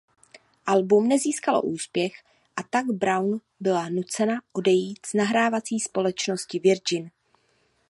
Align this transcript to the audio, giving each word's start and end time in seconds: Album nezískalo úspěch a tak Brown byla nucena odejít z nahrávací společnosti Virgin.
Album 0.65 1.07
nezískalo 1.07 1.61
úspěch 1.61 2.11
a 2.55 2.63
tak 2.63 2.85
Brown 2.91 3.39
byla 3.59 3.89
nucena 3.89 4.35
odejít 4.53 5.05
z 5.05 5.13
nahrávací 5.13 5.79
společnosti 5.79 6.59
Virgin. 6.59 7.11